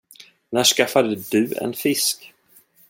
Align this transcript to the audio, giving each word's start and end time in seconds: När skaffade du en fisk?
När 0.49 0.63
skaffade 0.63 1.15
du 1.15 1.57
en 1.61 1.73
fisk? 1.73 2.33